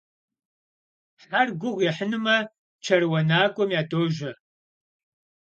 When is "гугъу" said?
1.59-1.83